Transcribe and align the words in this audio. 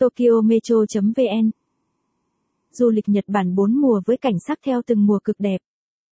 Tokyo 0.00 0.40
Metro.vn 0.44 1.50
Du 2.72 2.90
lịch 2.90 3.08
Nhật 3.08 3.24
Bản 3.28 3.54
bốn 3.54 3.74
mùa 3.80 4.00
với 4.06 4.16
cảnh 4.16 4.38
sắc 4.46 4.58
theo 4.66 4.82
từng 4.86 5.06
mùa 5.06 5.18
cực 5.24 5.36
đẹp. 5.38 5.58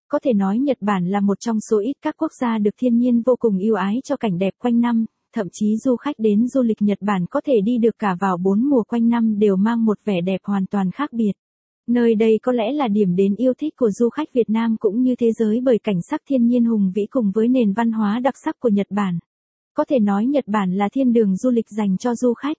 Có 0.08 0.18
thể 0.24 0.32
nói 0.32 0.58
Nhật 0.58 0.76
Bản 0.80 1.08
là 1.08 1.20
một 1.20 1.40
trong 1.40 1.56
số 1.70 1.80
ít 1.80 1.92
các 2.02 2.14
quốc 2.18 2.30
gia 2.40 2.58
được 2.58 2.70
thiên 2.80 2.98
nhiên 2.98 3.22
vô 3.22 3.36
cùng 3.38 3.58
yêu 3.58 3.74
ái 3.74 3.94
cho 4.04 4.16
cảnh 4.16 4.38
đẹp 4.38 4.54
quanh 4.58 4.80
năm, 4.80 5.06
thậm 5.34 5.46
chí 5.52 5.76
du 5.76 5.96
khách 5.96 6.14
đến 6.18 6.48
du 6.48 6.62
lịch 6.62 6.82
Nhật 6.82 6.98
Bản 7.00 7.26
có 7.30 7.40
thể 7.46 7.52
đi 7.64 7.78
được 7.78 7.98
cả 7.98 8.16
vào 8.20 8.36
bốn 8.36 8.64
mùa 8.64 8.82
quanh 8.82 9.08
năm 9.08 9.38
đều 9.38 9.56
mang 9.56 9.84
một 9.84 9.98
vẻ 10.04 10.20
đẹp 10.20 10.40
hoàn 10.44 10.66
toàn 10.66 10.90
khác 10.90 11.12
biệt. 11.12 11.32
Nơi 11.86 12.14
đây 12.14 12.38
có 12.42 12.52
lẽ 12.52 12.72
là 12.72 12.88
điểm 12.88 13.16
đến 13.16 13.34
yêu 13.34 13.52
thích 13.58 13.74
của 13.76 13.90
du 13.90 14.08
khách 14.08 14.32
Việt 14.32 14.50
Nam 14.50 14.76
cũng 14.80 15.02
như 15.02 15.14
thế 15.16 15.32
giới 15.32 15.60
bởi 15.64 15.78
cảnh 15.78 15.98
sắc 16.10 16.22
thiên 16.28 16.46
nhiên 16.46 16.64
hùng 16.64 16.92
vĩ 16.94 17.06
cùng 17.10 17.30
với 17.34 17.48
nền 17.48 17.72
văn 17.72 17.92
hóa 17.92 18.20
đặc 18.20 18.34
sắc 18.44 18.60
của 18.60 18.68
Nhật 18.68 18.86
Bản. 18.90 19.18
Có 19.74 19.84
thể 19.88 19.98
nói 19.98 20.26
Nhật 20.26 20.44
Bản 20.46 20.74
là 20.74 20.88
thiên 20.92 21.12
đường 21.12 21.36
du 21.36 21.50
lịch 21.50 21.66
dành 21.78 21.98
cho 21.98 22.14
du 22.14 22.34
khách. 22.34 22.56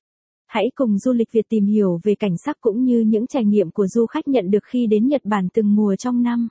Hãy 0.49 0.71
cùng 0.75 0.97
du 0.97 1.13
lịch 1.13 1.31
Việt 1.31 1.49
tìm 1.49 1.65
hiểu 1.65 1.99
về 2.03 2.15
cảnh 2.15 2.37
sắc 2.37 2.57
cũng 2.61 2.83
như 2.83 2.99
những 3.07 3.27
trải 3.27 3.45
nghiệm 3.45 3.71
của 3.71 3.87
du 3.87 4.05
khách 4.05 4.27
nhận 4.27 4.51
được 4.51 4.63
khi 4.63 4.87
đến 4.87 5.07
Nhật 5.07 5.21
Bản 5.23 5.47
từng 5.53 5.75
mùa 5.75 5.95
trong 5.95 6.23
năm. 6.23 6.47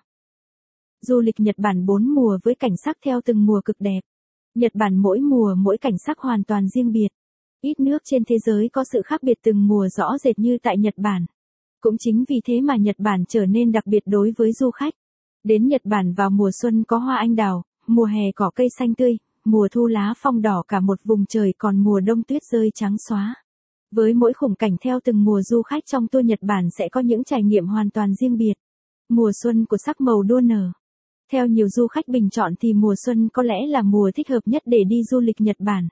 Du 1.00 1.20
lịch 1.20 1.40
Nhật 1.40 1.58
Bản 1.58 1.86
4 1.86 2.14
mùa 2.14 2.38
với 2.42 2.54
cảnh 2.54 2.76
sắc 2.84 2.96
theo 3.04 3.20
từng 3.24 3.46
mùa 3.46 3.60
cực 3.64 3.76
đẹp. 3.78 4.00
Nhật 4.54 4.74
Bản 4.74 4.96
mỗi 4.96 5.20
mùa 5.20 5.54
mỗi 5.54 5.78
cảnh 5.78 5.98
sắc 6.06 6.18
hoàn 6.18 6.44
toàn 6.44 6.68
riêng 6.68 6.92
biệt. 6.92 7.08
Ít 7.60 7.80
nước 7.80 8.02
trên 8.04 8.24
thế 8.24 8.36
giới 8.46 8.68
có 8.72 8.84
sự 8.92 9.02
khác 9.02 9.22
biệt 9.22 9.38
từng 9.44 9.66
mùa 9.66 9.88
rõ 9.88 10.18
rệt 10.18 10.38
như 10.38 10.58
tại 10.62 10.78
Nhật 10.78 10.94
Bản. 10.96 11.26
Cũng 11.80 11.96
chính 11.98 12.24
vì 12.28 12.40
thế 12.44 12.60
mà 12.60 12.76
Nhật 12.76 12.96
Bản 12.98 13.24
trở 13.28 13.46
nên 13.46 13.72
đặc 13.72 13.86
biệt 13.86 14.02
đối 14.06 14.32
với 14.36 14.52
du 14.52 14.70
khách. 14.70 14.94
Đến 15.44 15.68
Nhật 15.68 15.82
Bản 15.84 16.14
vào 16.14 16.30
mùa 16.30 16.50
xuân 16.62 16.84
có 16.84 16.98
hoa 16.98 17.16
anh 17.16 17.36
đào, 17.36 17.62
mùa 17.86 18.04
hè 18.04 18.32
cỏ 18.32 18.50
cây 18.54 18.68
xanh 18.78 18.94
tươi, 18.94 19.16
mùa 19.44 19.68
thu 19.72 19.86
lá 19.86 20.14
phong 20.16 20.42
đỏ 20.42 20.62
cả 20.68 20.80
một 20.80 20.98
vùng 21.04 21.26
trời 21.26 21.54
còn 21.58 21.76
mùa 21.76 22.00
đông 22.00 22.22
tuyết 22.22 22.42
rơi 22.52 22.70
trắng 22.74 22.96
xóa. 23.08 23.34
Với 23.90 24.14
mỗi 24.14 24.32
khung 24.32 24.54
cảnh 24.54 24.76
theo 24.80 25.00
từng 25.04 25.24
mùa 25.24 25.42
du 25.42 25.62
khách 25.62 25.86
trong 25.86 26.08
tour 26.08 26.24
Nhật 26.24 26.38
Bản 26.42 26.68
sẽ 26.78 26.88
có 26.88 27.00
những 27.00 27.24
trải 27.24 27.42
nghiệm 27.42 27.66
hoàn 27.66 27.90
toàn 27.90 28.14
riêng 28.14 28.36
biệt. 28.36 28.54
Mùa 29.08 29.30
xuân 29.42 29.64
của 29.64 29.76
sắc 29.76 30.00
màu 30.00 30.22
đua 30.22 30.40
nở. 30.40 30.70
Theo 31.32 31.46
nhiều 31.46 31.68
du 31.68 31.86
khách 31.86 32.08
bình 32.08 32.30
chọn 32.30 32.54
thì 32.60 32.72
mùa 32.72 32.94
xuân 33.06 33.28
có 33.32 33.42
lẽ 33.42 33.66
là 33.66 33.82
mùa 33.82 34.10
thích 34.14 34.28
hợp 34.28 34.40
nhất 34.46 34.62
để 34.66 34.78
đi 34.88 35.02
du 35.04 35.20
lịch 35.20 35.40
Nhật 35.40 35.56
Bản. 35.58 35.88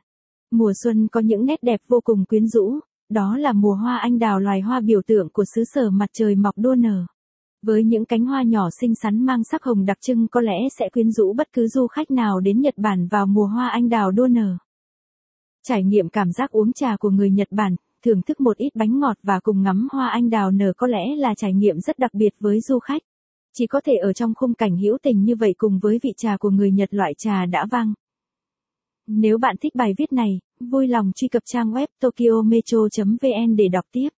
Mùa 0.50 0.72
xuân 0.84 1.08
có 1.08 1.20
những 1.20 1.44
nét 1.44 1.62
đẹp 1.62 1.80
vô 1.88 2.00
cùng 2.05 2.25
quyến 2.25 2.47
rũ, 2.47 2.78
đó 3.08 3.36
là 3.36 3.53
mùa 3.53 3.75
hoa 3.75 3.98
anh 3.98 4.19
đào 4.19 4.41
loài 4.41 4.60
hoa 4.60 4.81
biểu 4.81 5.00
tượng 5.06 5.28
của 5.33 5.44
xứ 5.55 5.64
sở 5.75 5.91
mặt 5.91 6.10
trời 6.12 6.34
mọc 6.34 6.55
đua 6.58 6.75
nở. 6.75 7.06
Với 7.62 7.84
những 7.84 8.05
cánh 8.05 8.25
hoa 8.25 8.42
nhỏ 8.42 8.69
xinh 8.81 8.94
xắn 8.94 9.27
mang 9.27 9.44
sắc 9.44 9.64
hồng 9.64 9.84
đặc 9.84 9.97
trưng 10.00 10.28
có 10.28 10.41
lẽ 10.41 10.56
sẽ 10.78 10.88
quyến 10.88 11.10
rũ 11.10 11.33
bất 11.33 11.53
cứ 11.53 11.69
du 11.69 11.86
khách 11.86 12.10
nào 12.10 12.41
đến 12.41 12.60
Nhật 12.60 12.75
Bản 12.77 13.08
vào 13.10 13.27
mùa 13.27 13.47
hoa 13.47 13.69
anh 13.69 13.88
đào 13.88 14.10
đua 14.10 14.27
nở. 14.27 14.56
Trải 15.69 15.84
nghiệm 15.84 16.09
cảm 16.09 16.33
giác 16.33 16.50
uống 16.50 16.72
trà 16.72 16.97
của 16.97 17.11
người 17.11 17.31
Nhật 17.31 17.48
Bản, 17.50 17.77
thưởng 18.05 18.22
thức 18.22 18.41
một 18.41 18.56
ít 18.56 18.70
bánh 18.75 19.00
ngọt 19.00 19.17
và 19.22 19.41
cùng 19.42 19.62
ngắm 19.62 19.89
hoa 19.92 20.09
anh 20.09 20.31
đào 20.31 20.50
nở 20.50 20.72
có 20.77 20.86
lẽ 20.86 21.17
là 21.17 21.34
trải 21.34 21.53
nghiệm 21.55 21.81
rất 21.81 21.98
đặc 21.98 22.14
biệt 22.14 22.34
với 22.41 22.61
du 22.61 22.78
khách. 22.78 23.03
Chỉ 23.55 23.67
có 23.67 23.81
thể 23.84 23.92
ở 23.97 24.12
trong 24.12 24.34
khung 24.34 24.55
cảnh 24.55 24.77
hữu 24.77 24.98
tình 25.03 25.22
như 25.22 25.37
vậy 25.37 25.55
cùng 25.59 25.78
với 25.83 25.98
vị 26.03 26.11
trà 26.17 26.37
của 26.37 26.50
người 26.50 26.70
Nhật 26.70 26.94
loại 26.94 27.12
trà 27.19 27.47
đã 27.47 27.67
vang. 27.70 27.94
Nếu 29.06 29.39
bạn 29.39 29.56
thích 29.61 29.75
bài 29.75 29.94
viết 29.98 30.12
này, 30.12 30.41
vui 30.61 30.87
lòng 30.87 31.12
truy 31.14 31.28
cập 31.28 31.42
trang 31.47 31.72
web 31.72 31.87
tokyometro.vn 32.00 33.56
để 33.56 33.69
đọc 33.69 33.84
tiếp. 33.92 34.09